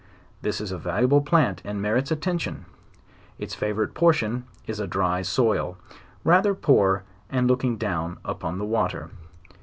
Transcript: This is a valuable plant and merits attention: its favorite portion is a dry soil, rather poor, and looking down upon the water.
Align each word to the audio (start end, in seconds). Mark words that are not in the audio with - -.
This 0.41 0.59
is 0.59 0.71
a 0.71 0.79
valuable 0.79 1.21
plant 1.21 1.61
and 1.63 1.79
merits 1.79 2.09
attention: 2.09 2.65
its 3.37 3.53
favorite 3.53 3.93
portion 3.93 4.45
is 4.65 4.79
a 4.79 4.87
dry 4.87 5.21
soil, 5.21 5.77
rather 6.23 6.55
poor, 6.55 7.03
and 7.29 7.45
looking 7.47 7.77
down 7.77 8.17
upon 8.25 8.57
the 8.57 8.65
water. 8.65 9.11